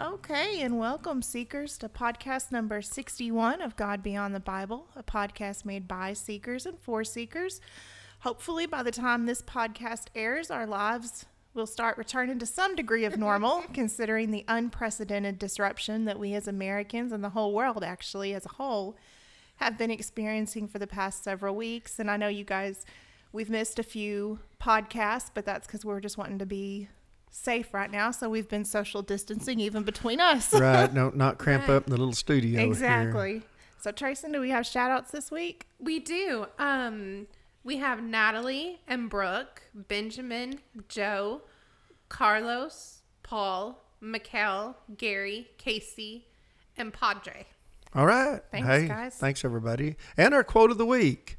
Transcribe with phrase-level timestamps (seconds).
[0.00, 5.66] Okay, and welcome, seekers, to podcast number 61 of God Beyond the Bible, a podcast
[5.66, 7.60] made by seekers and for seekers.
[8.20, 13.04] Hopefully, by the time this podcast airs, our lives will start returning to some degree
[13.04, 18.32] of normal, considering the unprecedented disruption that we as Americans and the whole world, actually,
[18.32, 18.96] as a whole,
[19.56, 21.98] have been experiencing for the past several weeks.
[21.98, 22.86] And I know you guys,
[23.32, 26.88] we've missed a few podcasts, but that's because we're just wanting to be
[27.30, 28.10] safe right now.
[28.10, 30.52] So we've been social distancing even between us.
[30.60, 31.76] right, no, not cramp Right.
[31.76, 32.58] up in the little studio.
[32.60, 32.66] here.
[32.68, 33.42] exactly.
[33.80, 35.66] So, Trayson, do we have shout outs this week?
[35.78, 36.46] We do.
[36.58, 37.26] Um,
[37.64, 41.40] we have Natalie and Brooke, Benjamin, Joe,
[42.10, 46.26] Carlos, Paul, Mikkel, Gary, Casey,
[46.76, 47.46] and Padre.
[47.94, 48.40] All right.
[48.50, 49.14] Thanks, hey, guys.
[49.16, 49.96] Thanks, everybody.
[50.16, 51.38] And our quote of the week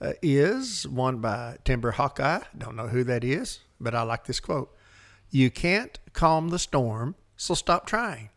[0.00, 2.40] uh, is one by Timber Hawkeye.
[2.56, 4.74] Don't know who that is, but I like this quote.
[5.30, 8.30] You can't calm the storm, so stop trying.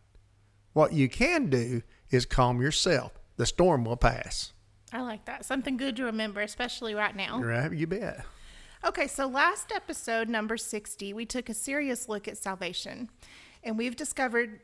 [0.74, 3.14] What you can do is calm yourself.
[3.38, 4.54] The storm will pass.
[4.94, 5.46] I like that.
[5.46, 7.40] Something good to remember, especially right now.
[7.40, 7.72] Right?
[7.72, 8.26] You bet.
[8.84, 13.10] Okay, so last episode, number 60, we took a serious look at salvation.
[13.64, 14.60] And we've discovered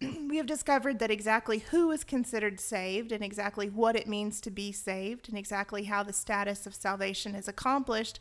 [0.28, 4.50] we have discovered that exactly who is considered saved and exactly what it means to
[4.50, 8.18] be saved and exactly how the status of salvation is accomplished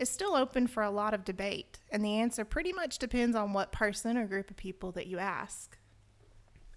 [0.00, 1.78] is still open for a lot of debate.
[1.90, 5.18] And the answer pretty much depends on what person or group of people that you
[5.18, 5.76] ask.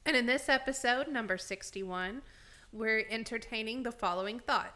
[0.06, 2.22] And in this episode, number 61,
[2.74, 4.76] we're entertaining the following thought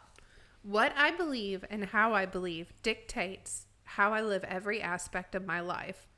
[0.62, 5.60] What I believe and how I believe dictates how I live every aspect of my
[5.60, 6.08] life.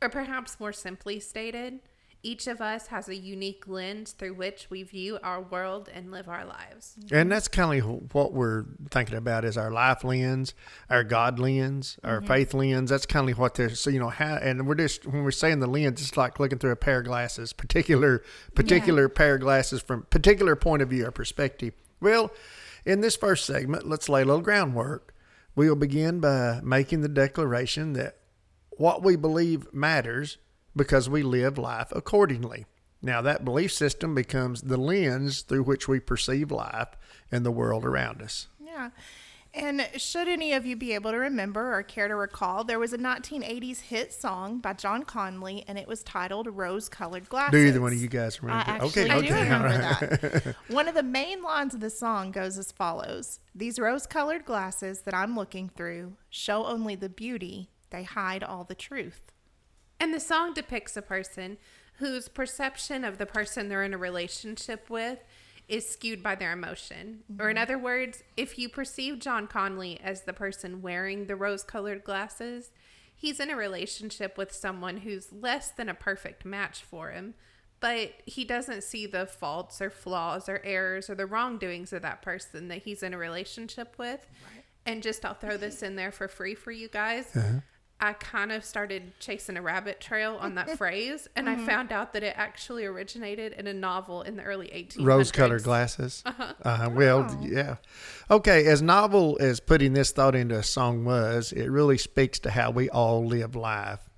[0.00, 1.80] Or perhaps more simply stated,
[2.22, 6.28] each of us has a unique lens through which we view our world and live
[6.28, 6.94] our lives.
[6.96, 7.28] And mm-hmm.
[7.28, 10.54] that's kind of what we're thinking about is our life lens,
[10.90, 12.26] our God lens, our mm-hmm.
[12.26, 12.90] faith lens.
[12.90, 15.60] That's kind of what they're so you know how and we're just when we're saying
[15.60, 18.22] the lens, it's like looking through a pair of glasses, particular
[18.54, 21.74] particular pair of glasses from particular point of view or perspective.
[22.00, 22.32] Well,
[22.84, 25.14] in this first segment, let's lay a little groundwork.
[25.54, 28.16] We will begin by making the declaration that
[28.70, 30.38] what we believe matters
[30.74, 32.66] because we live life accordingly.
[33.00, 36.88] Now, that belief system becomes the lens through which we perceive life
[37.30, 38.48] and the world around us.
[38.60, 38.90] Yeah.
[39.54, 42.92] And should any of you be able to remember or care to recall, there was
[42.92, 47.52] a 1980s hit song by John Conlee, and it was titled Rose Colored Glasses.
[47.52, 48.70] Do either one of you guys I remember?
[48.70, 49.42] actually okay, do okay.
[49.42, 50.00] remember all right.
[50.44, 50.56] that.
[50.68, 55.00] One of the main lines of the song goes as follows These rose colored glasses
[55.02, 59.32] that I'm looking through show only the beauty, they hide all the truth.
[60.00, 61.58] And the song depicts a person
[61.94, 65.18] whose perception of the person they're in a relationship with
[65.68, 67.24] is skewed by their emotion.
[67.38, 67.62] Or, in mm-hmm.
[67.62, 72.70] other words, if you perceive John Conlee as the person wearing the rose colored glasses,
[73.14, 77.34] he's in a relationship with someone who's less than a perfect match for him,
[77.80, 82.22] but he doesn't see the faults or flaws or errors or the wrongdoings of that
[82.22, 84.26] person that he's in a relationship with.
[84.86, 87.26] And just I'll throw this in there for free for you guys.
[87.36, 87.60] Uh-huh.
[88.00, 92.12] I kind of started chasing a rabbit trail on that phrase, and I found out
[92.12, 95.04] that it actually originated in a novel in the early 1800s.
[95.04, 96.22] Rose colored glasses.
[96.24, 96.90] Uh-huh.
[96.92, 97.76] well, yeah.
[98.30, 102.50] Okay, as novel as putting this thought into a song was, it really speaks to
[102.50, 104.08] how we all live life.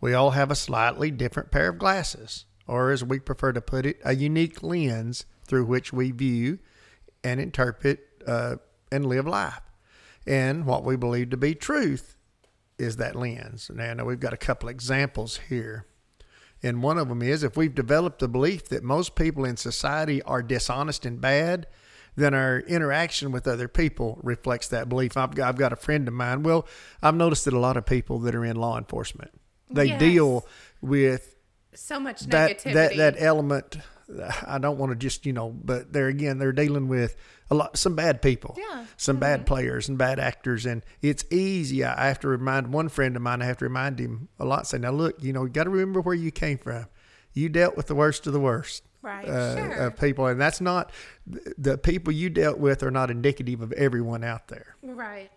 [0.00, 3.86] We all have a slightly different pair of glasses, or as we prefer to put
[3.86, 6.58] it, a unique lens through which we view
[7.24, 8.56] and interpret uh,
[8.92, 9.62] and live life.
[10.26, 12.16] And what we believe to be truth
[12.80, 13.70] is that lens.
[13.72, 15.86] Now, I know we've got a couple examples here.
[16.62, 20.22] And one of them is if we've developed the belief that most people in society
[20.22, 21.66] are dishonest and bad,
[22.16, 25.16] then our interaction with other people reflects that belief.
[25.16, 26.42] I've got, I've got a friend of mine.
[26.42, 26.66] Well,
[27.02, 29.30] I've noticed that a lot of people that are in law enforcement,
[29.70, 30.00] they Yes.
[30.00, 30.46] deal
[30.82, 31.36] with
[31.74, 32.72] So much that negativity.
[32.74, 33.78] that that element.
[34.46, 37.16] I don't want to just you know, but there again, they're dealing with
[37.50, 38.84] a lot some bad people, Yeah.
[38.96, 41.84] some bad players and bad actors, and it's easy.
[41.84, 43.42] I have to remind one friend of mine.
[43.42, 44.66] I have to remind him a lot.
[44.66, 46.86] Say, now look, you know, you got to remember where you came from.
[47.32, 49.26] You dealt with the worst of the worst Right.
[49.28, 49.72] uh, Sure.
[49.86, 50.90] of people, and that's not
[51.26, 54.76] the people you dealt with are not indicative of everyone out there.
[54.82, 55.30] right.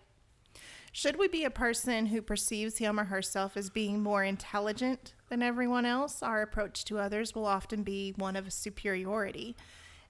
[0.96, 5.42] Should we be a person who perceives him or herself as being more intelligent than
[5.42, 6.22] everyone else?
[6.22, 9.56] Our approach to others will often be one of superiority.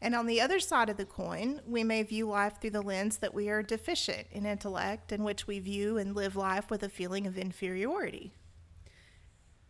[0.02, 3.16] And on the other side of the coin, we may view life through the lens
[3.16, 6.90] that we are deficient in intellect, in which we view and live life with a
[6.90, 8.34] feeling of inferiority.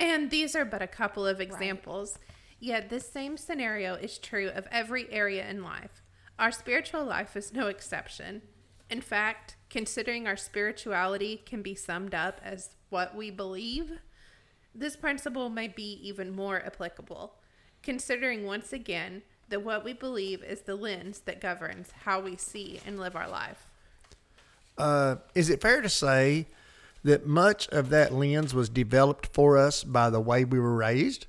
[0.00, 2.18] And these are but a couple of examples.
[2.58, 6.02] Yet this same scenario is true of every area in life.
[6.40, 8.42] Our spiritual life is no exception.
[8.90, 13.90] In fact, considering our spirituality can be summed up as what we believe,
[14.72, 17.34] this principle may be even more applicable,
[17.82, 22.78] considering once again that what we believe is the lens that governs how we see
[22.86, 23.66] and live our life.
[24.78, 26.46] Uh, is it fair to say
[27.02, 31.26] that much of that lens was developed for us by the way we were raised?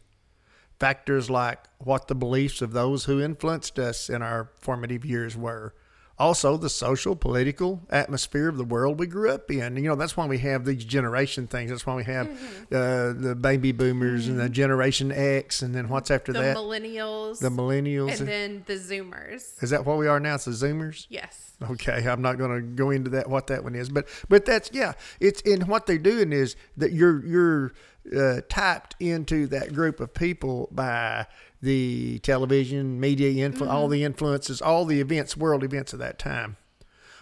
[0.80, 5.74] Factors like what the beliefs of those who influenced us in our formative years were.
[6.18, 9.76] Also, the social, political atmosphere of the world we grew up in.
[9.76, 11.70] You know, that's why we have these generation things.
[11.70, 12.28] That's why we have
[12.72, 16.54] uh, the baby boomers and the Generation X, and then what's after The that?
[16.56, 18.20] The millennials the millennials.
[18.20, 19.62] and then the zoomers.
[19.62, 20.36] is that what we are now?
[20.36, 21.06] It's the Zoomers?
[21.10, 21.54] Yes.
[21.62, 24.70] Okay, I'm not going to go into that what that one is, but but that's
[24.74, 27.74] yeah, it's in what they're doing is that you're you're
[28.16, 31.26] uh, tapped into that group of people by
[31.62, 36.58] the television, media, influ- all the influences, all the events, world events of that time.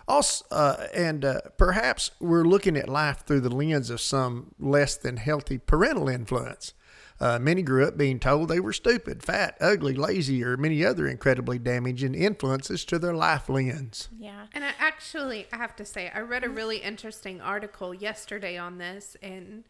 [0.08, 4.98] Also, uh, and uh, perhaps we're looking at life through the lens of some less
[4.98, 6.74] than healthy parental influence.
[7.20, 11.08] Uh, many grew up being told they were stupid, fat, ugly, lazy, or many other
[11.08, 14.10] incredibly damaging influences to their life lens.
[14.18, 14.48] Yeah.
[14.52, 18.78] And I actually, I have to say, I read a really interesting article yesterday on
[18.78, 19.64] this, and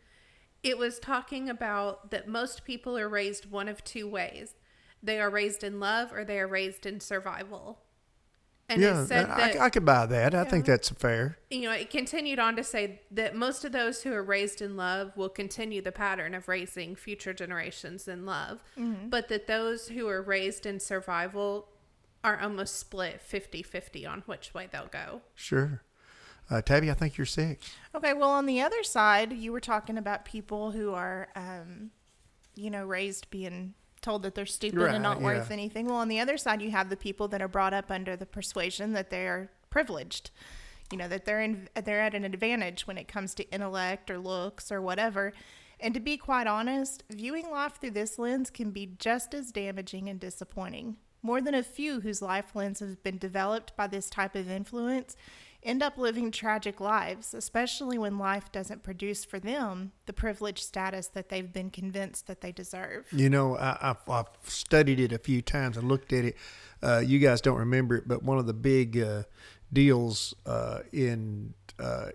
[0.63, 4.55] it was talking about that most people are raised one of two ways
[5.03, 7.79] they are raised in love or they are raised in survival.
[8.69, 10.33] And yeah, it said I, that, I could buy that.
[10.33, 11.37] I think that's fair.
[11.49, 14.77] you know, it continued on to say that most of those who are raised in
[14.77, 19.09] love will continue the pattern of raising future generations in love, mm-hmm.
[19.09, 21.67] but that those who are raised in survival
[22.23, 25.21] are almost split 50 50 on which way they'll go.
[25.35, 25.81] Sure.
[26.53, 27.61] Uh, Tabby, I think you're sick.
[27.95, 31.89] Okay, well, on the other side, you were talking about people who are, um,
[32.53, 35.87] you know, raised being told that they're stupid Right, and not worth anything.
[35.87, 38.27] Well, on the other side, you have the people that are brought up under the
[38.27, 40.29] persuasion that they are privileged.
[40.91, 44.19] You know that they're in, they're at an advantage when it comes to intellect or
[44.19, 45.33] looks or whatever.
[45.79, 50.07] And to be quite honest, viewing life through this lens can be just as damaging
[50.07, 50.97] and disappointing.
[51.23, 55.15] More than a few whose life lens has been developed by this type of influence
[55.65, 61.07] end up living tragic lives, especially when life doesn't produce for them the privileged status
[61.07, 63.05] that they've been convinced that they deserve.
[63.11, 66.37] You know, I, I've, I've studied it a few times and looked at it.
[66.81, 69.23] Uh, you guys don't remember it, but one of the big uh,
[69.71, 72.07] deals uh, in, uh,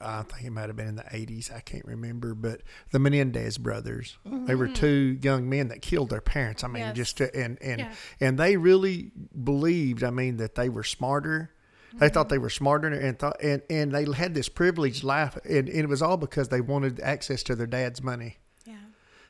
[0.00, 3.58] I think it might have been in the 80s, I can't remember, but the Menendez
[3.58, 6.62] brothers, they were two young men that killed their parents.
[6.62, 6.96] I mean, Yes.
[6.96, 7.92] just to, and, and, Yeah.
[8.20, 9.10] and they really
[9.42, 11.50] believed, I mean, that they were smarter.
[11.94, 15.68] They thought they were smarter and thought, and, and they had this privileged life, and,
[15.68, 18.36] and it was all because they wanted access to their dad's money.
[18.64, 18.76] Yeah.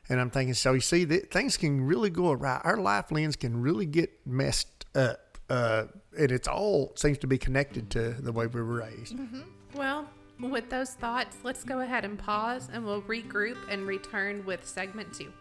[0.09, 2.61] And I'm thinking, so you see, that things can really go awry.
[2.63, 5.85] Our life lens can really get messed up, uh,
[6.17, 9.15] and it's all seems to be connected to the way we were raised.
[9.75, 10.07] Well,
[10.39, 15.13] with those thoughts, let's go ahead and pause and we'll regroup and return with segment
[15.13, 15.31] two.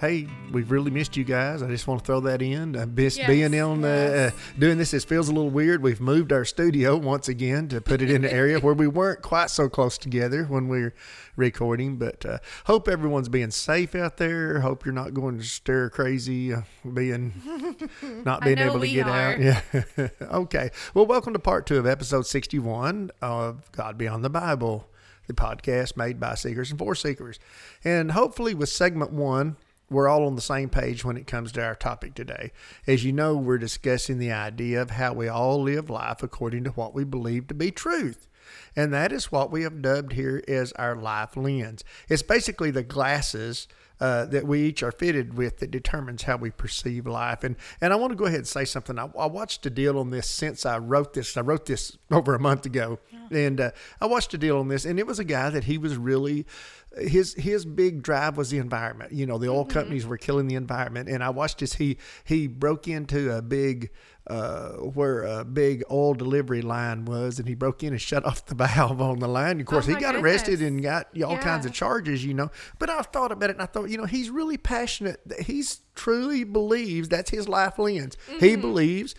[0.00, 1.62] Hey, we've really missed you guys.
[1.62, 2.76] I just want to throw that in.
[2.76, 4.32] I missed Yes, being on uh, yes.
[4.34, 4.92] uh, doing this.
[4.92, 5.82] It feels a little weird.
[5.82, 9.22] We've moved our studio once again to put it in an area where we weren't
[9.22, 10.94] quite so close together when we were
[11.36, 11.96] recording.
[11.96, 14.60] But uh, hope everyone's being safe out there.
[14.60, 17.32] Hope you're not going to stir crazy, uh, being
[18.24, 19.32] not being able to get are.
[19.32, 19.40] out.
[19.40, 19.60] Yeah.
[20.22, 20.70] okay.
[20.92, 24.88] Well, welcome to part two of episode 61 of God Beyond the Bible.
[25.28, 27.38] the podcast made by seekers and for seekers.
[27.84, 29.56] And hopefully, with segment one,
[29.94, 32.52] we're all on the same page when it comes to our topic today.
[32.86, 36.70] As you know, we're discussing the idea of how we all live life according to
[36.70, 38.28] what we believe to be truth.
[38.76, 41.84] And that is what we have dubbed here as our life lens.
[42.08, 43.68] It's basically the glasses
[44.00, 47.44] uh, that we each are fitted with that determines how we perceive life.
[47.44, 48.98] And and I want to go ahead and say something.
[48.98, 51.36] I, I watched a deal on this since I wrote this.
[51.36, 53.38] I wrote this over a month ago, yeah.
[53.38, 53.70] and uh,
[54.00, 56.46] I watched a deal on this, and it was a guy that he was really
[56.98, 59.12] his his big drive was the environment.
[59.12, 59.72] You know, the oil mm-hmm.
[59.72, 63.90] companies were killing the environment, and I watched as he he broke into a big
[64.26, 68.46] uh, where a big oil delivery line was, and he broke in and shut off
[68.46, 69.60] the valve on the line.
[69.60, 70.22] Of course, oh he got goodness.
[70.22, 71.38] arrested and got all yeah.
[71.40, 72.50] kinds of charges, you know.
[72.78, 75.20] But I thought about it, and I thought, you know, he's really passionate.
[75.44, 78.16] He's truly believes that's his life lens.
[78.28, 78.44] Mm-hmm.
[78.44, 79.14] He believes,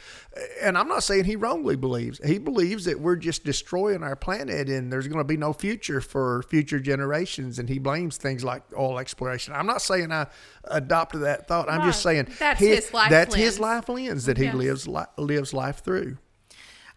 [0.62, 2.20] and I'm not saying he wrongly believes.
[2.25, 6.01] He believes that we're just destroying our planet, and there's going to be no future
[6.01, 7.60] for future generations.
[7.60, 9.53] And he blames things like oil exploration.
[9.53, 10.27] I'm not saying I
[10.65, 11.70] adopted that thought.
[11.70, 13.10] I'm just saying that's his, his life.
[13.10, 13.44] That's lens.
[13.44, 16.17] his life lens that he lives lives life through.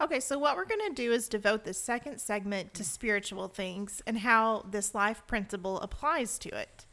[0.01, 4.01] Okay, so what we're going to do is devote the second segment to spiritual things
[4.07, 6.87] and how this life principle applies to it.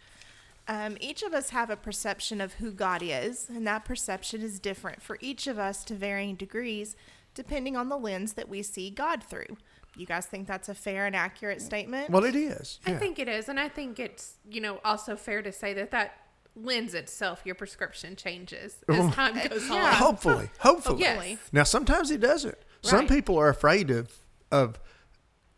[0.68, 4.60] Um, each of us have a perception of who God is, and that perception is
[4.60, 6.96] different for each of us to varying degrees,
[7.34, 9.58] depending on the lens that we see God through.
[9.96, 12.10] You guys think that's a fair and accurate statement?
[12.10, 12.80] Well, it is.
[12.86, 12.94] Yeah.
[12.94, 15.92] I think it is, and I think it's you know also fair to say that
[15.92, 16.18] that
[16.56, 19.94] lens itself, your prescription changes as time goes on.
[19.94, 21.02] Hopefully, hopefully.
[21.02, 21.38] Yes.
[21.52, 22.56] Now, sometimes it doesn't.
[22.56, 22.90] Right.
[22.90, 24.12] Some people are afraid of
[24.52, 24.80] of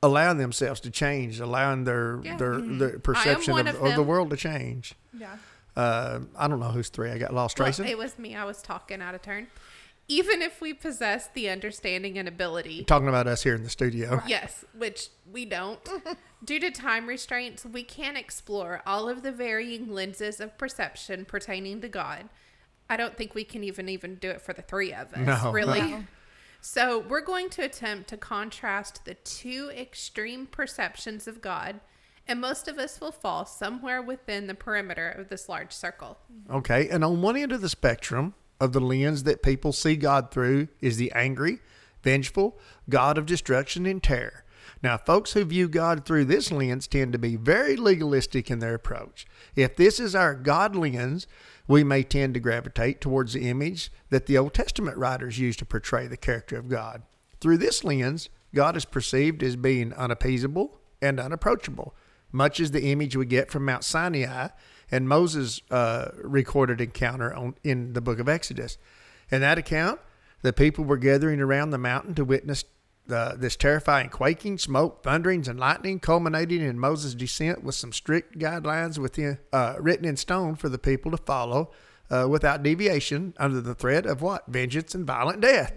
[0.03, 2.37] allowing themselves to change, allowing their yeah.
[2.37, 2.77] their, mm-hmm.
[2.77, 4.93] their perception of, of, of, the world to change.
[5.17, 5.35] Yeah.
[5.75, 7.11] Uh, I don't know who's three.
[7.11, 7.57] I got lost.
[7.57, 7.83] Tracy.
[7.83, 8.35] Well, it was me.
[8.35, 9.47] I was talking out of turn.
[10.09, 13.69] Even if we possess the understanding and ability, You're talking about us here in the
[13.69, 14.21] studio.
[14.25, 15.81] Yes, which we don't.
[16.45, 21.81] Due to time restraints, we can't explore all of the varying lenses of perception pertaining
[21.81, 22.29] to God.
[22.89, 25.43] I don't think we can even even do it for the three of us.
[25.43, 25.81] No, really.
[25.81, 26.03] No.
[26.69, 31.79] So, we're going to attempt to contrast the two extreme perceptions of God,
[32.27, 36.17] and most of us will fall somewhere within the perimeter of this large circle.
[36.51, 36.89] Okay.
[36.89, 40.67] And on one end of the spectrum of the lens that people see God through
[40.81, 41.59] is the angry,
[42.03, 42.59] vengeful,
[42.89, 44.43] God of destruction and terror.
[44.83, 48.75] Now, folks who view God through this lens tend to be very legalistic in their
[48.75, 49.25] approach.
[49.55, 51.27] If this is our God lens,
[51.67, 55.65] we may tend to gravitate towards the image that the Old Testament writers used to
[55.65, 57.03] portray the character of God.
[57.39, 61.95] Through this lens, God is perceived as being unappeasable and unapproachable,
[62.31, 64.49] much as the image we get from Mount Sinai
[64.89, 68.77] and Moses' uh, recorded encounter on, in the book of Exodus.
[69.29, 69.99] In that account,
[70.41, 72.63] the people were gathering around the mountain to witness
[73.11, 78.37] uh, this terrifying quaking, smoke, thunderings, and lightning, culminating in Moses' descent with some strict
[78.37, 81.71] guidelines within, uh, written in stone for the people to follow
[82.09, 84.45] uh, without deviation under the threat of what?
[84.47, 85.73] Vengeance and violent death.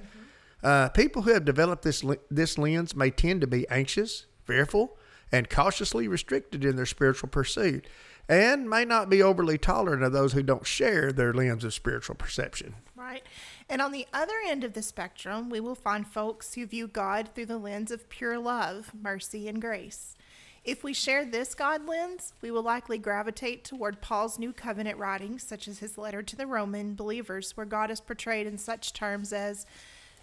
[0.63, 0.93] Mm-hmm.
[0.93, 4.97] people who have developed this, this lens may tend to be anxious, fearful,
[5.33, 7.87] and cautiously restricted in their spiritual pursuit,
[8.29, 12.15] and may not be overly tolerant of those who don't share their lens of spiritual
[12.15, 12.75] perception.
[12.97, 13.23] Right.
[13.71, 17.29] And on the other end of the spectrum, we will find folks who view God
[17.33, 20.17] through the lens of pure love, mercy, and grace.
[20.65, 25.45] If we share this God lens, we will likely gravitate toward Paul's New Covenant writings,
[25.45, 29.33] such as his letter to the Roman believers, where God is portrayed in such terms
[29.33, 29.67] as,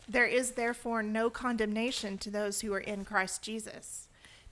[0.10, 4.07] There is therefore no condemnation to those who are in Christ Jesus.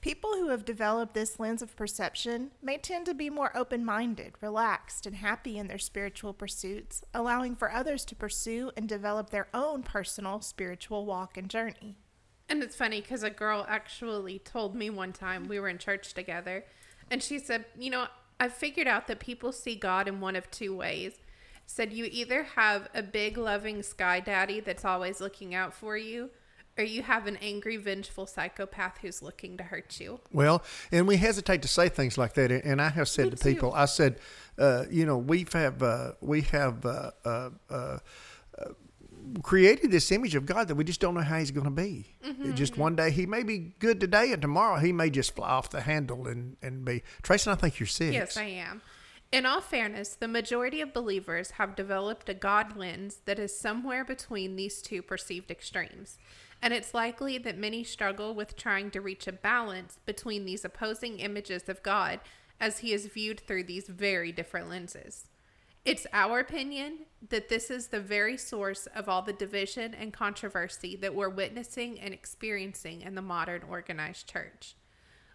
[0.06, 4.34] People who have developed this lens of perception may tend to be more open minded,
[4.40, 9.48] relaxed, and happy in their spiritual pursuits, allowing for others to pursue and develop their
[9.52, 11.98] own personal spiritual walk and journey.
[12.48, 16.14] And it's funny because a girl actually told me one time we were in church
[16.14, 16.66] together,
[17.10, 18.06] and she said, You know,
[18.40, 21.14] I've figured out that people see God in one of two ways.
[21.66, 26.30] Said you either have a big loving sky daddy that's always looking out for you,
[26.78, 30.20] or you have an angry, vengeful psychopath who's looking to hurt you.
[30.32, 32.52] Well, and we hesitate to say things like that.
[32.52, 33.50] And I have said Me to too.
[33.50, 34.20] people, I said,
[34.58, 37.98] uh, you know, we have uh, we have uh, uh, uh,
[39.42, 42.08] created this image of God that we just don't know how He's going to be.
[42.26, 42.82] Mm-hmm, just mm-hmm.
[42.82, 45.82] one day He may be good today, and tomorrow He may just fly off the
[45.82, 47.04] handle and and be.
[47.22, 48.14] Tracy, I think you're sick.
[48.14, 48.82] Yes, I am.
[49.32, 54.06] In all fairness, the majority of believers have developed a God lens that is somewhere
[54.06, 56.18] between these two perceived extremes
[56.66, 61.20] and it's likely that many struggle with trying to reach a balance between these opposing
[61.20, 62.20] images of God
[62.60, 65.28] as he is viewed through these very different lenses.
[65.86, 70.96] It's our opinion that this is the very source of all the division and controversy
[70.96, 74.76] that we're witnessing and experiencing in the modern organized church.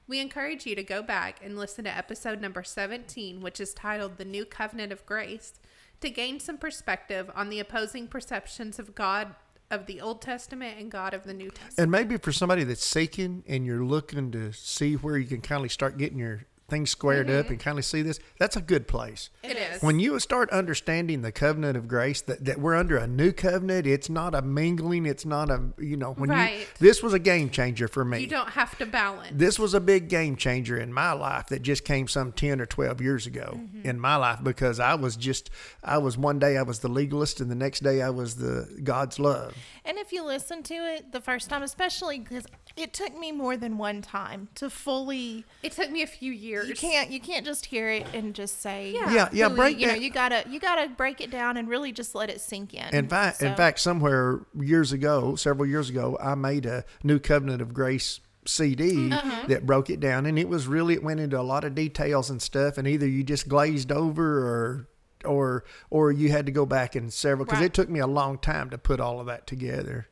[0.08, 4.18] We encourage you to go back and listen to episode number 17, which is titled
[4.18, 5.60] The New Covenant of Grace,
[6.00, 9.36] to gain some perspective on the opposing perceptions of God
[9.70, 11.78] of the Old Testament and God of the New Testament.
[11.78, 15.64] And maybe for somebody that's seeking and you're looking to see where you can kind
[15.64, 18.86] of start getting your things squared up and kind of see this, that's a good
[18.88, 19.30] place.
[19.42, 19.82] It is.
[19.82, 23.86] When you start understanding the covenant of grace, that, that we're under a new covenant,
[23.86, 27.50] it's not a mingling, it's not a, you know, when you, this was a game
[27.50, 28.20] changer for me.
[28.20, 29.32] you don't have to balance.
[29.32, 32.66] this was a big game changer in my life that just came some 10 or
[32.66, 33.88] 12 years ago Mm-hmm.
[33.88, 35.50] in my life because I was just,
[35.82, 38.80] I was one day I was the legalist and the next day I was the
[38.84, 39.56] God's love.
[39.84, 42.44] And if you listen to it the first time, especially because
[42.76, 45.44] it took me more than one time to fully.
[45.62, 46.59] it took me a few years.
[46.64, 47.10] You can't.
[47.10, 48.92] You can't just hear it and just say.
[48.92, 49.12] Yeah.
[49.12, 51.92] Yeah, yeah, fully, break You know, you gotta you gotta break it down and really
[51.92, 52.94] just let it sink in.
[52.94, 57.60] In fact, in fact, somewhere years ago, several years ago, I made a New Covenant
[57.62, 59.46] of Grace CD Uh-huh.
[59.48, 62.30] that broke it down, and it was really it went into a lot of details
[62.30, 64.86] and stuff, and either you just glazed over or
[65.26, 67.66] or or you had to go back and several because Right.
[67.66, 70.08] it took me a long time to put all of that together.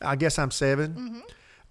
[0.00, 1.20] I guess I'm 7 Mm-hmm.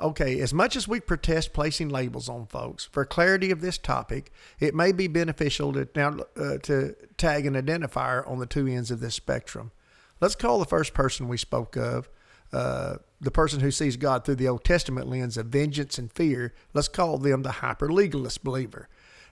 [0.01, 4.31] Okay, as much as we protest placing labels on folks, for clarity of this topic,
[4.59, 8.89] it may be beneficial to now uh, to tag an identifier on the two ends
[8.89, 9.71] of this spectrum.
[10.19, 12.09] Let's call the first person we spoke of,
[12.51, 16.53] uh, the person who sees God through the Old Testament lens of vengeance and fear.
[16.73, 18.89] Let's call them the hyper legalist believer.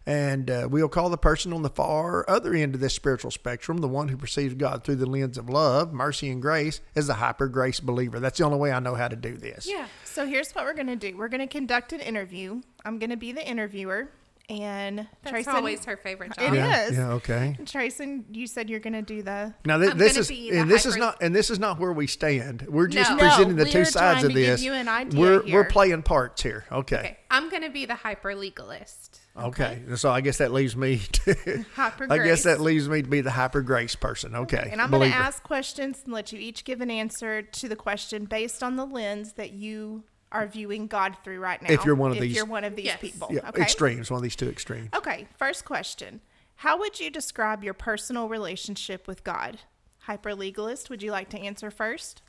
[0.09, 3.77] And uh, we'll call the person on the far other end of this spiritual spectrum,
[3.77, 7.13] the one who perceives God through the lens of love, mercy, and grace, as the
[7.13, 8.19] hyper grace believer.
[8.19, 9.67] That's the only way I know how to do this.
[9.69, 9.85] Yeah.
[10.05, 11.15] So here's what we're gonna do.
[11.15, 12.61] We're gonna conduct an interview.
[12.83, 14.09] I'm gonna be the interviewer,
[14.49, 16.53] and That's Trayson- always her favorite job.
[16.53, 16.97] It Yeah, is.
[16.97, 17.55] yeah, okay.
[17.65, 19.53] Trayson, you said you're gonna do the.
[19.63, 22.65] Now th- this is and this is not and this is not where we stand.
[22.67, 23.17] We're just No.
[23.17, 24.63] presenting No, the two sides of this.
[24.63, 25.53] you an idea we're here.
[25.53, 26.65] we're playing parts here.
[26.71, 26.97] Okay.
[26.97, 27.17] Okay.
[27.29, 29.18] I'm going to be the hyper legalist.
[29.38, 29.81] Okay.
[29.95, 33.21] So I guess that leaves me to Hyper I guess that leaves me to be
[33.21, 34.36] the hyper grace person.
[34.36, 34.69] Okay.
[34.71, 37.75] And I'm going to ask questions and let you each give an answer to the
[37.75, 41.72] question based on the lens that you are viewing God through right now.
[41.72, 43.00] If you're one of if these- you're one of these Yes.
[43.01, 43.29] people.
[43.31, 43.61] yeah, okay.
[43.63, 44.89] extremes, one of these two extremes.
[44.96, 45.27] Okay.
[45.37, 46.22] First question:
[46.57, 49.59] How would you describe your personal relationship with God?
[50.01, 50.89] Hyper legalist.
[50.89, 52.22] Would you like to answer first?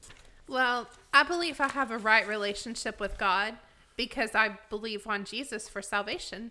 [0.48, 3.56] Well, I believe I have a right relationship with God
[3.96, 6.50] because I believe on Jesus for salvation.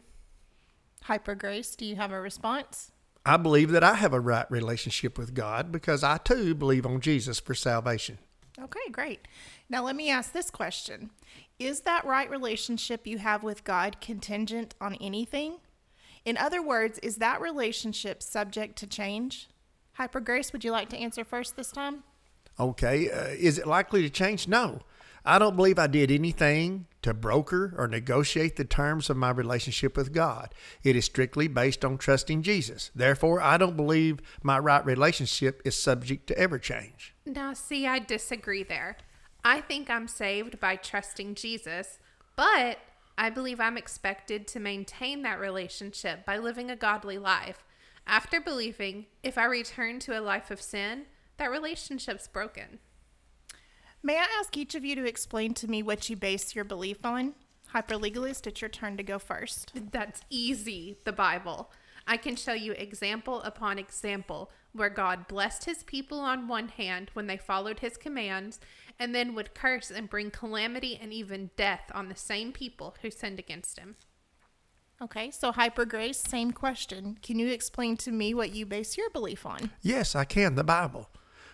[1.04, 1.76] Hyper grace.
[1.76, 2.92] Do you have a response?
[3.26, 7.02] I believe that I have a right relationship with God because I too believe on
[7.02, 8.18] Jesus for salvation.
[8.62, 9.28] Okay, great.
[9.70, 11.12] Now let me ask this question.
[11.60, 15.58] Is that right relationship you have with God contingent on anything?
[16.26, 19.50] In other words, is that relationship subject to change?
[19.94, 22.04] Hyper Grace, would you like to answer first this time?
[22.60, 23.10] Okay.
[23.10, 24.48] Uh, is it likely to change?
[24.48, 24.80] No.
[25.26, 29.96] I don't believe I did anything to broker or negotiate the terms of my relationship
[29.96, 30.54] with God.
[30.84, 32.92] It is strictly based on trusting Jesus.
[32.96, 37.16] Therefore, I don't believe my right relationship is subject to ever change.
[37.26, 38.98] Now, see, I disagree there.
[39.44, 42.00] I think I'm saved by trusting Jesus,
[42.36, 42.80] but
[43.18, 47.66] I believe I'm expected to maintain that relationship by living a godly life.
[48.08, 51.04] After believing, if I return to a life of sin,
[51.38, 52.80] that relationship's broken.
[54.02, 57.06] May I ask each of you to explain to me what you base your belief
[57.06, 57.34] on?
[57.74, 59.74] Hyperlegalist, it's your turn to go first.
[59.92, 61.72] That's easy, the Bible.
[62.08, 67.12] I can show you example upon example where God blessed his people on one hand
[67.14, 68.60] when they followed his commands,
[68.98, 73.12] and then would curse and bring calamity and even death on the same people who
[73.12, 73.96] sinned against him.
[75.02, 75.32] Okay.
[75.32, 77.18] So, Hyper Grace, same question.
[77.22, 79.72] Can you explain to me what you base your belief on?
[79.82, 80.56] Yes, I can.
[80.56, 81.10] The Bible.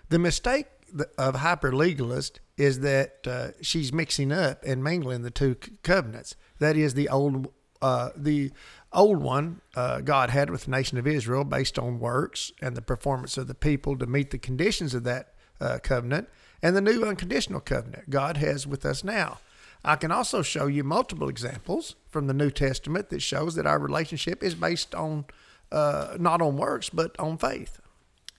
[0.09, 0.74] The mistake th-
[1.17, 6.35] of hyper legalist is that uh, she's mixing up and mingling the two covenants.
[6.59, 8.51] That is the old, uh, the
[8.93, 12.81] old one uh, God had with the nation of Israel, based on works and the
[12.81, 16.29] performance of the people to meet the conditions of that uh, covenant,
[16.61, 19.39] and the new unconditional covenant God has with us now.
[19.83, 23.77] I can also show you multiple examples from the New Testament that shows that our
[23.77, 25.25] relationship is based on
[25.71, 27.81] uh, not on works but on faith.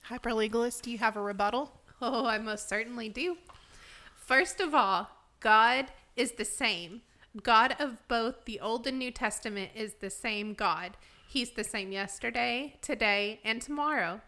[0.03, 1.71] Hyper Legalist, do you have a rebuttal?
[2.01, 3.37] Oh, I most certainly do.
[4.15, 7.01] First of all, God is the same.
[7.41, 10.95] God of both the Old and New Testament is the same God.
[11.27, 14.21] He's the same yesterday, today, and tomorrow.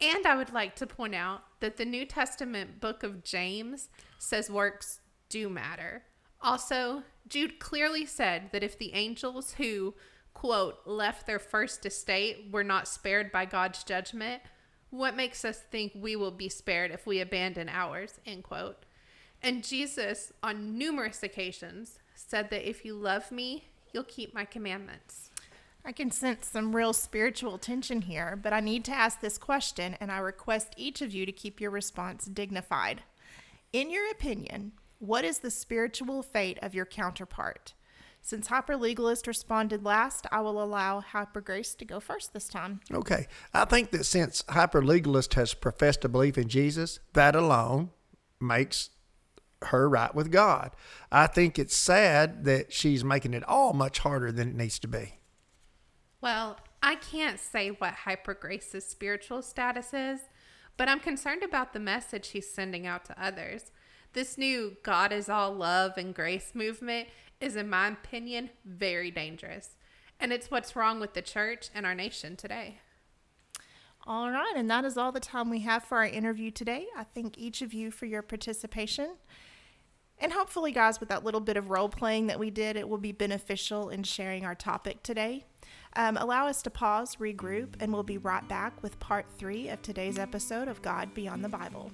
[0.00, 4.50] And I would like to point out that the New Testament book of James says
[4.50, 6.02] works do matter.
[6.42, 9.94] Also, Jude clearly said that if the angels who,
[10.34, 14.42] quote, left their first estate were not spared by God's judgment,
[14.94, 18.84] what makes us think we will be spared if we abandon ours, end quote.
[19.42, 25.30] And Jesus, on numerous occasions, said that if you love me, you'll keep my commandments.
[25.84, 29.96] I can sense some real spiritual tension here, but I need to ask this question,
[30.00, 33.02] and I request each of you to keep your response dignified.
[33.72, 37.74] In your opinion, what is the spiritual fate of your counterpart?
[38.26, 42.80] Since Hyperlegalist responded last, I will allow Hyper Grace to go first this time.
[42.90, 43.26] Okay.
[43.52, 47.90] I think that since Hyperlegalist has professed a belief in Jesus, that alone
[48.40, 48.88] makes
[49.64, 50.70] her right with God.
[51.12, 54.88] I think it's sad that she's making it all much harder than it needs to
[54.88, 55.18] be.
[56.22, 60.20] Well, I can't say what Hyper Grace's spiritual status is,
[60.78, 63.70] but I'm concerned about the message she's sending out to others.
[64.14, 67.08] This new God is all love and grace movement
[67.40, 69.76] is, in my opinion, very dangerous.
[70.20, 72.78] And it's what's wrong with the church and our nation today.
[74.06, 76.86] All right, and that is all the time we have for our interview today.
[76.96, 79.16] I thank each of you for your participation.
[80.18, 82.98] And hopefully, guys, with that little bit of role playing that we did, it will
[82.98, 85.46] be beneficial in sharing our topic today.
[85.96, 89.80] Um, allow us to pause, regroup, and we'll be right back with part three of
[89.82, 91.90] today's episode of God Beyond the Bible.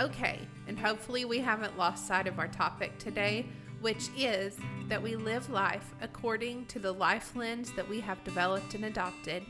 [0.00, 3.44] Okay, and hopefully we haven't lost sight of our topic today,
[3.82, 4.56] which is
[4.88, 9.42] that we live life according to the life lens that we have developed and adopted,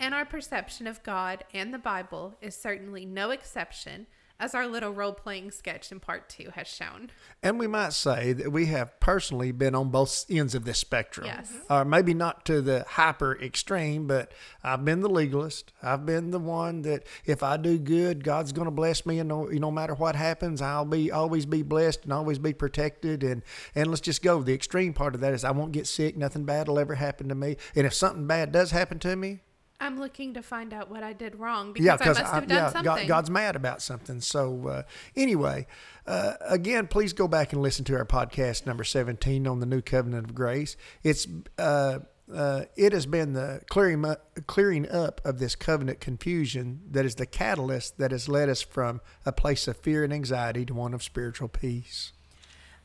[0.00, 4.06] and our perception of God and the Bible is certainly no exception
[4.40, 7.10] as our little role playing sketch in part two has shown.
[7.42, 11.26] And we might say that we have personally been on both ends of this spectrum.
[11.26, 11.52] Yes.
[11.68, 15.72] Or maybe not to the hyper extreme, but I've been the legalist.
[15.82, 19.28] I've been the one that if I do good, God's going to bless me, and
[19.28, 23.24] no, no matter what happens, I'll be always be blessed and always be protected.
[23.24, 23.42] And
[23.74, 24.42] and let's just go.
[24.42, 26.16] The extreme part of that is I won't get sick.
[26.16, 27.56] Nothing bad will ever happen to me.
[27.74, 29.40] And if something bad does happen to me,
[29.80, 32.46] I'm looking to find out what I did wrong because yeah, I because must have
[32.48, 32.84] done yeah, something.
[32.84, 34.20] God, God's mad about something.
[34.20, 34.82] So uh,
[35.14, 35.66] anyway,
[36.06, 39.80] uh, again, please go back and listen to our podcast number 17 on the New
[39.80, 40.76] Covenant of Grace.
[41.04, 42.00] It's uh,
[42.34, 47.14] uh, it has been the clearing up, clearing up of this covenant confusion that is
[47.14, 50.92] the catalyst that has led us from a place of fear and anxiety to one
[50.92, 52.12] of spiritual peace.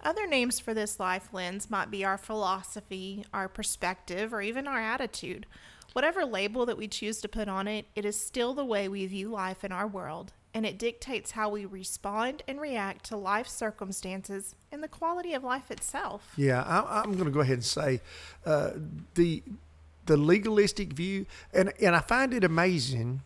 [0.01, 4.79] Other names for this life lens might be our philosophy, our perspective, or even our
[4.79, 5.45] attitude.
[5.93, 9.05] Whatever label that we choose to put on it, it is still the way we
[9.05, 13.47] view life in our world, and it dictates how we respond and react to life
[13.47, 16.33] circumstances and the quality of life itself.
[16.35, 18.01] Yeah, I, I'm going to go ahead and say
[18.45, 18.71] uh,
[19.13, 19.43] the
[20.05, 23.21] the legalistic view, and and I find it amazing.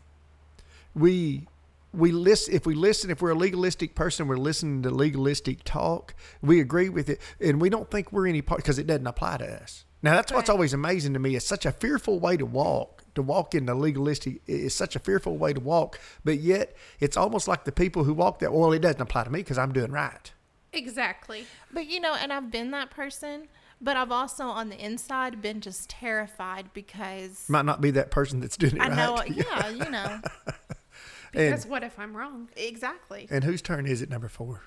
[0.93, 1.47] We
[1.93, 6.13] we listen if we listen if we're a legalistic person, we're listening to legalistic talk.
[6.41, 9.37] We agree with it, and we don't think we're any part because it doesn't apply
[9.37, 9.85] to us.
[10.03, 11.35] Now that's what's always amazing to me.
[11.35, 13.03] It's such a fearful way to walk.
[13.15, 17.17] To walk in the legalistic is such a fearful way to walk, but yet it's
[17.17, 18.53] almost like the people who walk that.
[18.53, 20.31] Well, it doesn't apply to me because I'm doing right.
[20.71, 21.45] exactly.
[21.73, 23.47] But you know, and I've been that person,
[23.81, 28.39] but I've also on the inside been just terrified because Might not be that person
[28.39, 28.95] that's doing it I right.
[28.95, 30.21] know, yeah, you know,
[31.31, 32.49] Because what if I'm wrong?
[32.55, 33.27] exactly.
[33.31, 34.09] And whose turn is it?
[34.09, 34.61] Number four.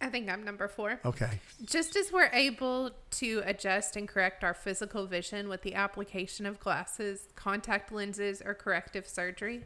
[0.00, 0.98] I think I'm number four.
[1.04, 1.40] Okay.
[1.64, 6.58] Just as we're able to adjust and correct our physical vision with the application of
[6.58, 9.64] glasses, contact lenses, or corrective surgery,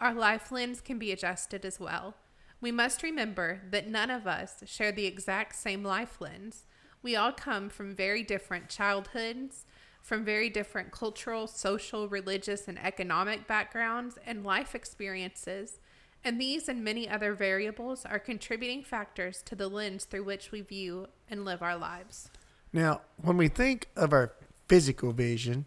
[0.00, 2.14] our life lens can be adjusted as well.
[2.60, 6.64] We must remember that none of us share the exact same life lens.
[7.02, 9.66] We all come from very different childhoods,
[10.00, 15.78] from very different cultural, social, religious, and economic backgrounds and life experiences.
[16.24, 20.62] And these and many other variables are contributing factors to the lens through which we
[20.62, 22.30] view and live our lives.
[22.72, 24.32] Now, when we think of our
[24.66, 25.66] physical vision,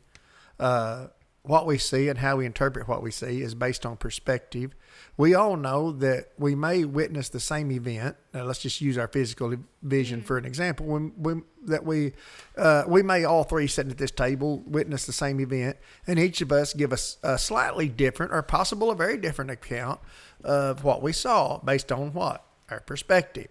[0.60, 1.08] uh,
[1.48, 4.76] what we see and how we interpret what we see is based on perspective.
[5.16, 8.18] We all know that we may witness the same event.
[8.34, 10.86] Now, let's just use our physical vision for an example.
[10.86, 12.14] When, when that we
[12.58, 16.42] uh, we may all three sitting at this table witness the same event, and each
[16.42, 20.00] of us give us a slightly different or possible a very different account
[20.44, 23.47] of what we saw based on what our perspective.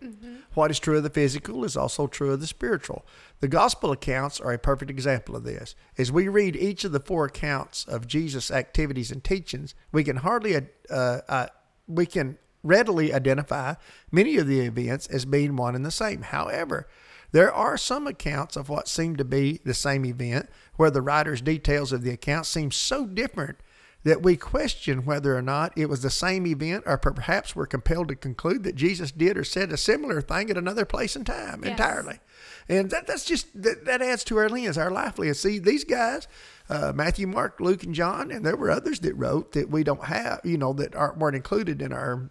[0.54, 3.06] What is true of the physical is also true of the spiritual.
[3.40, 5.74] The gospel accounts are a perfect example of this.
[5.96, 10.16] As we read each of the four accounts of Jesus' activities and teachings, we can
[10.16, 11.46] hardly uh, uh,
[11.88, 13.74] we can readily identify
[14.10, 16.22] many of the events as being one and the same.
[16.22, 16.88] However,
[17.32, 21.40] there are some accounts of what seem to be the same event where the writer's
[21.40, 23.58] details of the account seem so different
[24.06, 28.06] that we question whether or not it was the same event, or perhaps we're compelled
[28.06, 31.62] to conclude that Jesus did or said a similar thing at another place and time
[31.64, 31.72] Yes.
[31.72, 32.20] entirely.
[32.68, 35.40] And that, that's just that, that adds to our lens, our life lens.
[35.40, 36.28] See, these guys,
[36.70, 40.04] uh, Matthew, Mark, Luke, and John, and there were others that wrote that we don't
[40.04, 42.30] have, you know, that aren't weren't included in our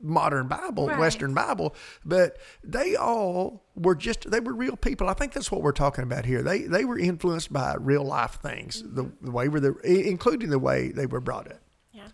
[0.00, 0.98] modern Bible, Right.
[0.98, 5.08] Western Bible, but they all were just they were real people.
[5.08, 6.42] I think that's what we're talking about here.
[6.42, 9.26] They they were influenced by real life things, the, mm-hmm.
[9.26, 11.60] the way were the including the way they were brought up.
[11.92, 12.08] Yeah.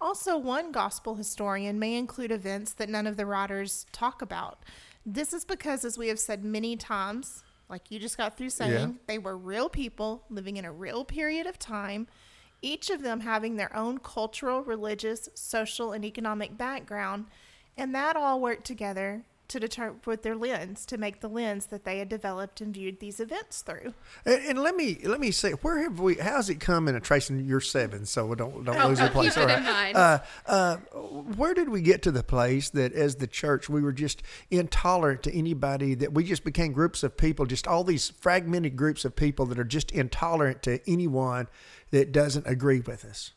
[0.00, 4.64] Also, one gospel historian may include events that none of the writers talk about.
[5.04, 8.72] This is because, as we have said many times, like you just got through saying,
[8.72, 8.88] Yeah.
[9.06, 12.06] they were real people living in a real period of time,
[12.62, 17.26] each of them having their own cultural, religious, social, and economic background,
[17.76, 21.84] and that all worked together to determine with their lens to make the lens that
[21.84, 23.94] they had developed and viewed these events through.
[24.24, 26.14] And, and let me let me say, where have we?
[26.16, 28.06] How's it come in a Trayson your seven?
[28.06, 29.34] So we don't don't Oh, lose our I'll place.
[29.34, 29.96] keep it All in mind.
[29.96, 30.76] Uh, uh,
[31.36, 35.22] where did we get to the place that, as the church, we were just intolerant
[35.24, 35.94] to anybody?
[35.94, 39.58] That we just became groups of people, just all these fragmented groups of people that
[39.58, 41.48] are just intolerant to anyone
[41.90, 43.32] that doesn't agree with us.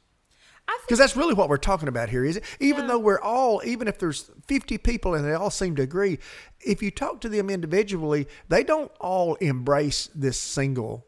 [0.85, 2.43] Because that's really what we're talking about here, is it?
[2.59, 6.19] Even though we're all, even if there's 50 people and they all seem to agree,
[6.59, 11.07] if you talk to them individually, they don't all embrace this single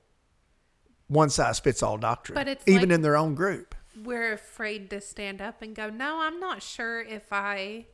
[1.08, 3.76] one size fits all doctrine, But it's even like- in their own group.
[4.04, 7.86] We're afraid to stand up and go, no, I'm not sure if I,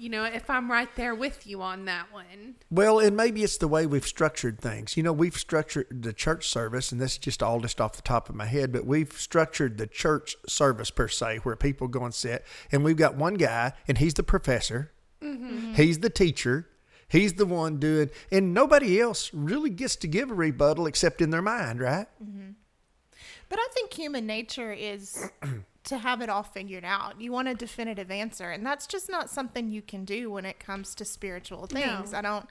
[0.00, 2.54] you know, if I'm right there with you on that one.
[2.70, 4.96] Well, and maybe it's the way we've structured things.
[4.96, 8.02] You know, we've structured the church service, and this is just all just off the
[8.02, 12.02] top of my head, but we've structured the church service per se, where people go
[12.02, 14.90] and sit, and we've got one guy, and he's the professor,
[15.22, 15.74] mm-hmm.
[15.74, 16.66] he's the teacher,
[17.06, 21.28] he's the one doing, and nobody else really gets to give a rebuttal except in
[21.28, 22.06] their mind, right?
[22.24, 22.52] Mm-hmm.
[23.50, 25.28] But I think human nature is
[25.84, 27.20] to have it all figured out.
[27.20, 30.58] You want a definitive answer, and that's just not something you can do when it
[30.60, 32.12] comes to spiritual things.
[32.12, 32.18] No.
[32.18, 32.46] I don't.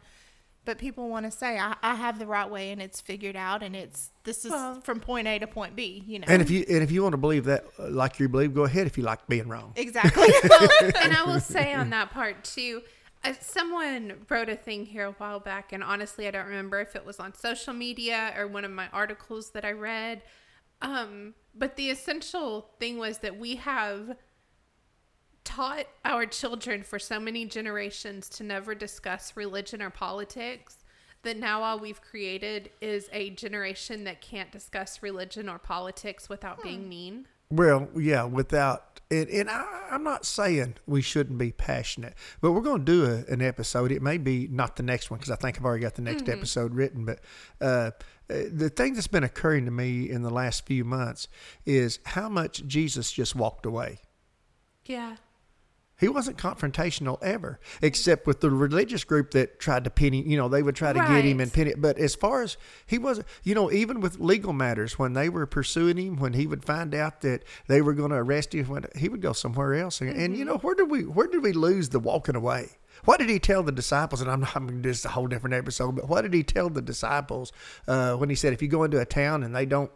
[0.66, 3.64] But people want to say, I, "I have the right way, and it's figured out,
[3.64, 6.50] and it's this is Well- from point A to point B." You know, And if
[6.50, 8.86] you and if you want to believe that uh, like you believe, go ahead.
[8.86, 10.28] If you like being wrong, exactly.
[10.48, 10.68] well,
[11.02, 12.82] and I will say on that part too,
[13.24, 16.96] uh, someone wrote a thing here a while back, and honestly, I don't remember if
[16.96, 20.22] it was on social media or one of my articles that I read.
[20.82, 24.16] Um, but the essential thing was that we have
[25.44, 30.78] taught our children for so many generations to never discuss religion or politics
[31.24, 36.64] that now all we've created is a generation that can't discuss religion or politics without
[36.64, 37.28] being mean.
[37.52, 42.62] Well, yeah, without and, and I, I'm not saying we shouldn't be passionate, but we're
[42.62, 43.92] going to do a, an episode.
[43.92, 46.30] It may be not the next one because I think I've already got the next
[46.30, 47.06] episode written.
[47.06, 47.20] But
[47.60, 47.92] uh,
[48.30, 51.28] the thing that's been occurring to me in the last few months
[51.66, 54.00] is how much Jesus just walked away.
[54.86, 55.16] Yeah.
[56.00, 60.28] He wasn't confrontational ever, except with the religious group that tried to pin him.
[60.28, 61.44] You know, they would try to get him Right.
[61.44, 61.82] and pin it.
[61.82, 65.46] But as far as he wasn't, you know, even with legal matters, when they were
[65.46, 69.10] pursuing him, when he would find out that they were going to arrest him, he
[69.10, 70.00] would go somewhere else.
[70.00, 70.54] And, and you mm-hmm.
[70.54, 72.78] know, where did we where did we lose the walking away?
[73.06, 74.22] What did he tell the disciples?
[74.22, 74.56] And I'm not.
[74.56, 75.96] I mean, this is a whole different episode.
[75.96, 77.52] But what did he tell the disciples
[77.88, 79.92] uh, when he said, "If you go into a town and they don't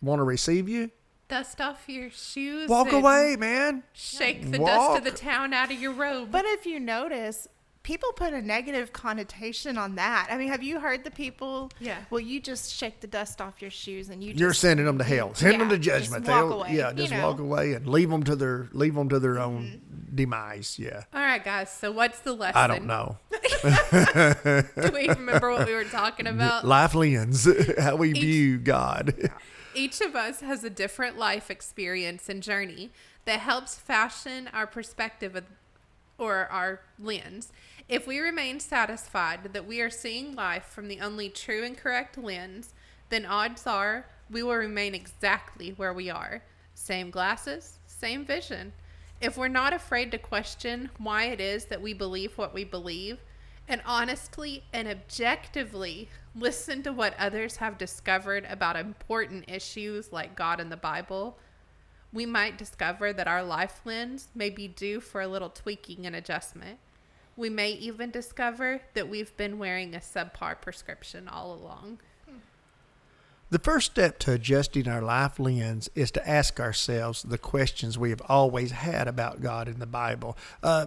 [0.00, 0.90] want to receive you,
[1.28, 2.68] Dust off your shoes.
[2.68, 6.30] walk away, man." Shake the dust of the town out of your robe.
[6.30, 7.48] But if you notice,
[7.88, 10.28] people put a negative connotation on that.
[10.30, 11.70] I mean, have you heard the people?
[11.80, 11.96] Yeah.
[12.10, 14.34] Well, you just shake the dust off your shoes and you.
[14.34, 15.34] You're just, sending them to hell.
[15.34, 16.28] Send them yeah, to just judgment.
[16.28, 17.16] walk They'll- away, yeah, you just know.
[17.16, 17.26] Mm-hmm.
[17.26, 19.80] walk away and leave them to their leave them to their own
[20.14, 20.78] demise.
[20.78, 21.72] Yeah, All right, guys.
[21.72, 22.58] So what's the lesson?
[22.58, 23.16] I don't know.
[24.82, 26.66] Do we remember what we were talking about?
[26.66, 27.48] Life lens,
[27.78, 29.30] how we view God.
[29.74, 32.90] Each of us has a different life experience and journey
[33.24, 35.44] that helps fashion our perspective of,
[36.18, 37.50] or our lens.
[37.88, 42.18] If we remain satisfied that we are seeing life from the only true and correct
[42.18, 42.74] lens,
[43.08, 46.42] then odds are we will remain exactly where we are.
[46.74, 48.74] Same glasses, same vision.
[49.22, 53.20] If we're not afraid to question why it is that we believe what we believe,
[53.66, 60.60] and honestly and objectively listen to what others have discovered about important issues like God
[60.60, 61.38] and the Bible,
[62.12, 66.14] we might discover that our life lens may be due for a little tweaking and
[66.14, 66.78] adjustment.
[67.38, 72.00] We may even discover that we've been wearing a subpar prescription all along.
[73.50, 78.10] The first step to adjusting our life lens is to ask ourselves the questions we
[78.10, 80.36] have always had about God in the Bible.
[80.64, 80.86] Uh,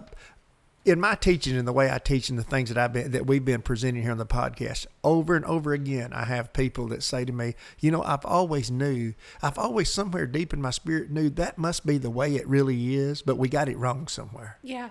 [0.84, 3.26] in my teaching and the way I teach and the things that I've been that
[3.26, 7.02] we've been presenting here on the podcast, over and over again, I have people that
[7.02, 11.10] say to me, you know, I've always knew, I've always somewhere deep in my spirit
[11.10, 14.58] knew that must be the way it really is, but we got it wrong somewhere.
[14.62, 14.90] Yeah.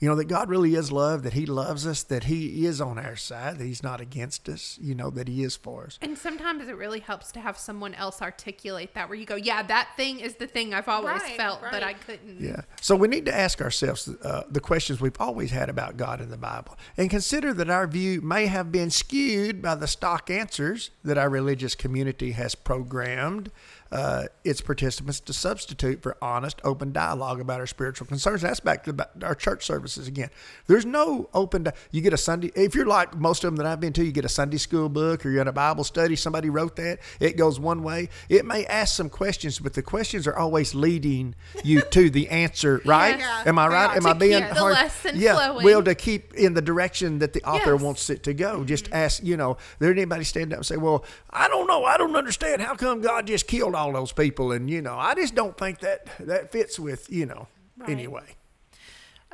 [0.00, 2.98] You know, that God really is love, that He loves us, that He is on
[2.98, 5.98] our side, that He's not against us, you know, that He is for us.
[6.00, 9.62] And sometimes it really helps to have someone else articulate that where you go, yeah,
[9.62, 11.82] that thing is the thing I've always Right, felt, but.
[11.82, 12.40] I couldn't.
[12.40, 12.62] Yeah.
[12.80, 16.30] So we need to ask ourselves uh, the questions we've always had about God in
[16.30, 20.90] the Bible and consider that our view may have been skewed by the stock answers
[21.04, 23.50] that our religious community has programmed
[23.92, 28.42] uh, its participants to substitute for honest, open dialogue about our spiritual concerns.
[28.42, 30.30] That's back to our church services again.
[30.66, 31.64] There's no open.
[31.64, 32.52] Di- you get a Sunday.
[32.54, 34.88] If you're like most of them that I've been to, you get a Sunday school
[34.88, 36.14] book or you're in a Bible study.
[36.16, 37.00] Somebody wrote that.
[37.18, 38.08] It goes one way.
[38.28, 42.80] It may ask some questions, but the questions are always leading you to the answer.
[42.84, 43.18] Right?
[43.18, 43.46] Yes.
[43.46, 43.96] Am I right?
[43.96, 44.74] Am I being hard?
[44.74, 45.34] lesson yeah.
[45.34, 45.64] flowing.
[45.64, 47.66] Well, to keep in the direction that the author Yes.
[47.68, 47.84] Mm-hmm.
[47.84, 48.64] wants it to go.
[48.64, 49.22] Just ask.
[49.22, 51.84] You know, there anybody stand up and say, "Well, I don't know.
[51.84, 52.62] I don't understand.
[52.62, 55.80] How come God just killed all those people?" And you know, I just don't think
[55.80, 57.48] that that fits with you know.
[57.76, 57.90] Right.
[57.90, 58.36] Anyway.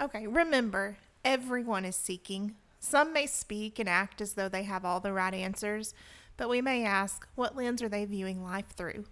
[0.01, 2.55] Okay, remember, everyone is seeking.
[2.79, 5.95] Some may speak and act as though they have all the right answers,
[6.37, 9.07] but we may ask, what lens are they viewing life through?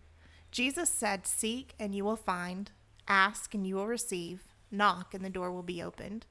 [0.50, 2.70] Jesus said, Seek and you will find,
[3.08, 6.26] ask and you will receive, knock and the door will be opened.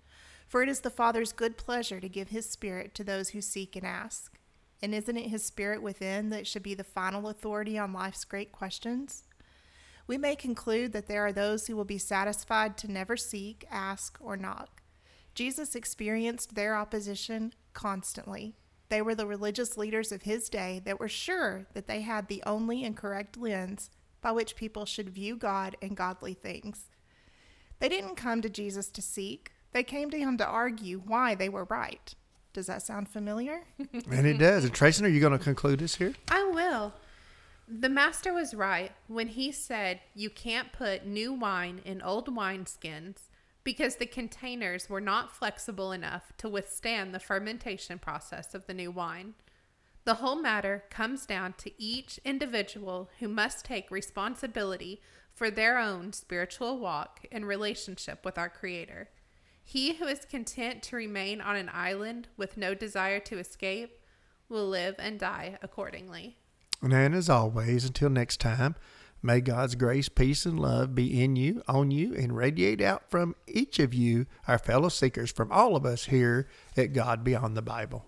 [0.48, 3.76] For it is the Father's good pleasure to give his Spirit to those who seek
[3.76, 4.38] and ask.
[4.84, 8.52] And isn't it his Spirit within that should be the final authority on life's great
[8.52, 9.24] questions?
[10.08, 14.18] We may conclude that there are those who will be satisfied to never seek, ask,
[14.20, 14.82] or knock.
[15.36, 18.56] Jesus experienced their opposition constantly.
[18.90, 22.44] They were the religious leaders of his day that were sure that they had the
[22.46, 23.90] only and correct lens
[24.22, 26.90] by which people should view God and godly things.
[27.80, 31.48] They didn't come to Jesus to seek, they came to him to argue why they
[31.48, 32.14] were right.
[32.54, 33.64] Does that sound familiar?
[34.10, 34.64] And it does.
[34.64, 36.14] And Tracy, are you going to conclude this here?
[36.30, 36.94] I will.
[37.68, 43.30] The master was right when he said you can't put new wine in old wineskins
[43.64, 48.92] because the containers were not flexible enough to withstand the fermentation process of the new
[48.92, 49.34] wine.
[50.06, 55.02] The whole matter comes down to each individual who must take responsibility
[55.34, 59.10] for their own spiritual walk and relationship with our Creator.
[59.64, 64.00] He who is content to remain on an island with no desire to escape
[64.50, 66.38] will live and die accordingly.
[66.82, 68.76] And as always, until next time,
[69.22, 73.36] may God's grace, peace, and love be in you, on you, and radiate out from
[73.48, 77.62] each of you, our fellow seekers, from all of us here at God Beyond the
[77.62, 78.06] Bible.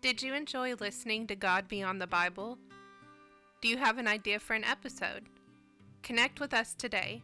[0.00, 2.56] Did you enjoy listening to God Beyond the Bible?
[3.60, 5.24] Do you have an idea for an episode?
[6.02, 7.22] Connect with us today.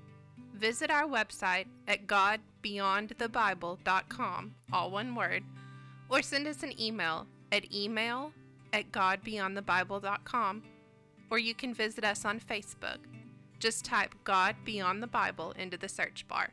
[0.54, 5.42] Visit our website at godbeyondthebible.com, all one word,
[6.08, 8.32] or send us an email at email
[8.72, 10.62] at godbeyondthebible.com,
[11.30, 12.98] or you can visit us on Facebook.
[13.58, 16.50] Just type God Beyond the Bible into the search bar.